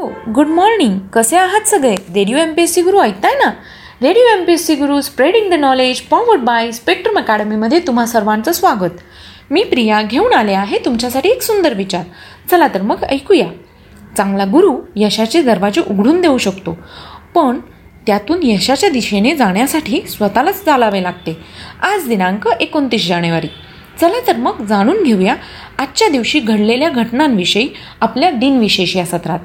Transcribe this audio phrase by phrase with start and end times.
[0.00, 1.94] हो good morning कसे आहात सगळे?
[1.94, 3.50] Radio M P S C Guru ऐकताय ना?
[4.02, 8.52] Radio M P S C Guru spreading the knowledge powered by spectrum अकॅडमीमध्ये तुम्हा सर्वांचं
[8.52, 8.92] स्वागत.
[9.50, 12.02] मी प्रिया घेऊन आले आहे तुमच्यासाठी एक सुंदर विचार.
[12.50, 13.46] चला तर मग ऐकूया.
[14.16, 16.78] चांगला गुरु यशाचे दरवाजे उघडून देऊ शकतो.
[17.34, 17.60] पण
[18.06, 21.38] त्यातून यशाच्या दिशेने जाण्यासाठी स्वतःलाच चालावे लागते.
[21.82, 23.48] आज दिनांक एकोणतीस जानेवारी.
[24.00, 25.36] चला तर मग जाणून घेऊया
[25.78, 27.68] आजच्या दिवशी घडलेल्या घटनांविषयी
[28.00, 29.38] आपल्या दिनविशेष या सत्रात.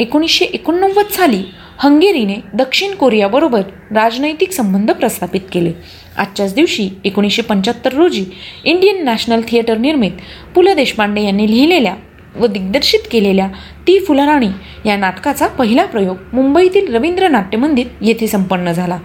[0.00, 1.42] एकोणीसशे एकोणनव्वद साली
[1.78, 5.72] हंगेरीने दक्षिण कोरियाबरोबर राजनैतिक संबंध प्रस्थापित केले.
[6.16, 8.24] आजच्याच दिवशी एकोणीसशे पंच्याहत्तर रोजी
[8.64, 10.12] इंडियन नॅशनल थिएटर निर्मित
[10.54, 11.94] पु ल देशपांडे यांनी लिहिलेल्या
[12.36, 13.48] व दिग्दर्शित केलेल्या
[13.86, 14.48] ती फुलराणी
[14.86, 18.98] या नाटकाचा पहिला प्रयोग मुंबईतील रवींद्र नाट्यमंदिर येथे संपन्न झाला.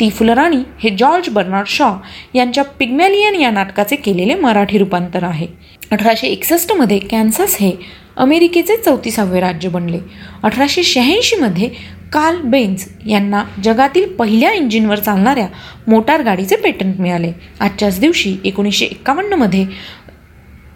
[0.00, 1.90] ती फुलराणी हे जॉर्ज बर्नार्ड शॉ
[2.34, 5.46] यांच्या पिग्मॅलियन या नाटकाचे केलेले मराठी रूपांतर आहे.
[5.92, 7.72] अठराशे एकसष्टमध्ये कॅन्सास हे
[8.16, 9.98] अमेरिकेचे चौतीसावे राज्य बनले.
[10.42, 11.68] अठराशे शहाऐंशीमध्ये
[12.12, 15.46] कार्ल बेन्स यांना जगातील पहिल्या इंजिनवर चालणाऱ्या
[15.88, 17.32] मोटार गाडीचे पेटंट मिळाले.
[17.60, 19.66] आजच्याच दिवशी एकोणीसशे एक्कावन्नमध्ये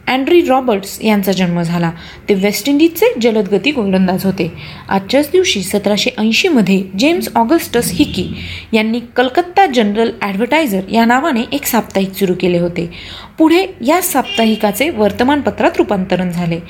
[0.09, 1.91] अँड्री रॉबर्ट्स यांचा जन्म झाला.
[2.29, 4.53] ते वेस्ट इंडिजचे जलदगती गोलंदाज होते.
[4.89, 8.29] आजच्याच दिवशी सतराशे ऐंशीमध्ये जेम्स ऑगस्टस हिकी
[8.73, 12.91] यांनी कलकत्ता जनरल ॲडव्हर्टायझर या नावाने एक साप्ताहिक सुरू केले होते.
[13.39, 16.61] पुढे या साप्ताहिकाचे वर्तमानपत्रात रूपांतरण झाले.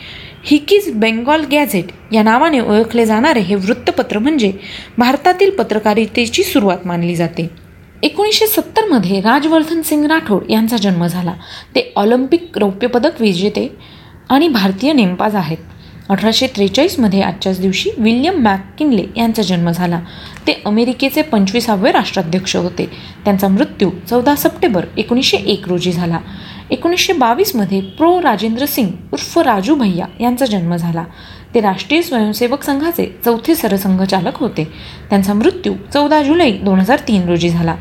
[0.47, 4.53] हिकीज बेंगॉल गॅझेट या नावाने ओळखले जाणारे हे वृत्तपत्र म्हणजे
[4.99, 7.51] भारतातील पत्रकारितेची सुरुवात मानली जाते.
[8.03, 11.33] एकोणीसशे सत्तरमध्ये राजवर्धन सिंग राठोड यांचा जन्म झाला.
[11.75, 13.77] ते ऑलिम्पिक रौप्यपदक विजेते
[14.31, 15.59] आणि भारतीय नेमबाज आहेत.
[16.11, 20.01] अठराशे त्रेचाळीसमध्ये आजच्याच दिवशी विल्यम मॅककिनले यांचा जन्म झाला.
[20.47, 22.91] ते अमेरिकेचे पंचवीसावे राष्ट्राध्यक्ष होते.
[23.25, 26.19] त्यांचा मृत्यू चौदा सप्टेंबर एकोणीसशे एक रोजी झाला.
[26.71, 31.05] एकोणीसशे बावीसमध्ये प्रो राजेंद्र सिंग उर्फ राजू भैया यांचा जन्म झाला.
[31.55, 34.65] ते राष्ट्रीय स्वयंसेवक संघाचे चौथे सरसंघचालक होते.
[35.11, 37.75] त्यांचा मृत्यू चौदा जुलै दोन हजार तीन रोजी झाला.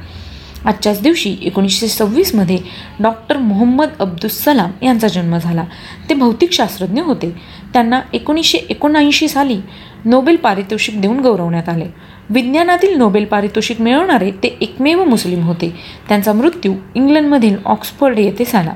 [0.66, 2.59] आजच्याच दिवशी एकोणीसशे सव्वीसमध्ये
[3.00, 5.63] डॉक्टर मोहम्मद अब्दुल यांचा जन्म झाला.
[6.09, 7.35] ते भौतिकशास्त्रज्ञ होते.
[7.73, 9.57] त्यांना एकोणीसशे एकोणऐंशी साली
[10.06, 11.85] नोबेल पारितोषिक देऊन गौरवण्यात आले.
[12.29, 15.73] विज्ञानातील नोबेल पारितोषिक मिळवणारे ते एकमेव मुस्लिम होते.
[16.07, 18.73] त्यांचा मृत्यू इंग्लंडमधील ऑक्सफर्ड येथे झाला.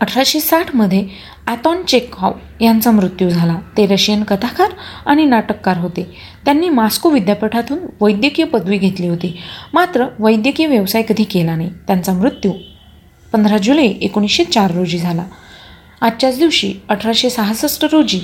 [0.00, 1.08] अठराशे साठमध्ये
[1.46, 3.58] ॲथॉन चेकॉव यांचा मृत्यू झाला.
[3.76, 4.70] ते रशियन कथाकार
[5.06, 6.16] आणि नाटककार होते.
[6.44, 9.38] त्यांनी मास्को विद्यापीठातून वैद्यकीय पदवी घेतली होती.
[9.74, 11.70] मात्र वैद्यकीय व्यवसाय कधी केला नाही.
[11.86, 12.52] त्यांचा मृत्यू
[13.32, 15.22] पंधरा जुलै एकोणीसशे चार रोजी झाला.
[16.00, 18.20] आजच्याच दिवशी अठराशे सहासष्ट रोजी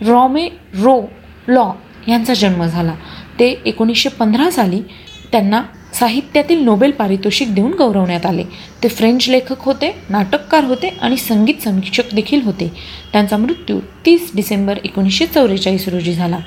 [0.00, 1.10] रॉमे रो
[1.48, 1.70] लॉ
[2.08, 2.94] यांचा जन्म झाला.
[3.38, 4.80] ते एकोणीसशे पंधरा साली
[5.32, 5.62] त्यांना
[5.94, 8.44] साहित्यातील नोबेल पारितोषिक देऊन गौरवण्यात आले.
[8.82, 12.72] ते फ्रेंच लेखक होते नाटककार होते आणि संगीत समीक्षक देखील होते.
[13.12, 16.38] त्यांचा मृत्यू तीस डिसेंबर एकोणीसशे चौवेचाळीस रोजी झाला.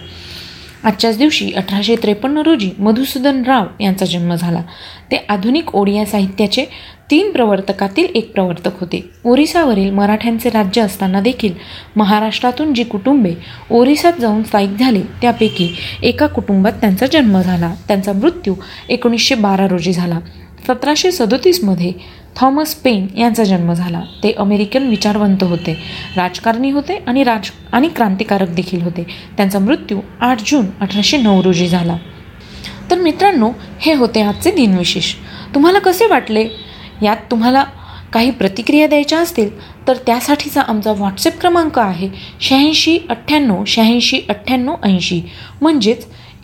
[0.85, 4.61] आजच्याच दिवशी अठराशे त्रेपन्न रोजी मधुसूदन राव यांचा जन्म झाला.
[5.11, 6.65] ते आधुनिक ओडिया साहित्याचे
[7.11, 9.09] तीन प्रवर्तकातील एक प्रवर्तक होते.
[9.25, 11.53] ओरिसावरील मराठ्यांचे राज्य असताना देखील
[11.95, 13.33] महाराष्ट्रातून जी कुटुंबे
[13.71, 15.69] ओरिसात जाऊन स्थायिक झाले त्यापैकी
[16.03, 17.73] एका कुटुंबात त्यांचा जन्म झाला.
[17.87, 18.55] त्यांचा मृत्यू
[18.89, 20.19] एकोणीसशे बारा रोजी झाला.
[20.63, 21.91] सतराशे सदोतीसमध्ये
[22.35, 24.01] थॉमस पेन यांचा जन्म झाला.
[24.23, 25.77] ते अमेरिकन विचारवंत होते.
[26.17, 29.05] राजकारणी होते आणि राज आणि क्रांतिकारक देखील होते.
[29.37, 31.97] त्यांचा मृत्यू आठ जून अठराशे नऊ रोजी झाला.
[32.91, 35.13] तर मित्रांनो हे होते आजचे दिनविशेष.
[35.55, 36.47] तुम्हाला कसे वाटले?
[37.03, 37.63] यात तुम्हाला
[38.13, 39.49] काही प्रतिक्रिया द्यायच्या असतील
[39.87, 42.09] तर त्यासाठीचा आमचा व्हॉट्सअप क्रमांक आहे
[42.41, 45.21] शहाऐंशी अठ्ठ्याण्णव शहाऐंशी अठ्ठ्याण्णव ऐंशी.
[45.61, 46.05] म्हणजेच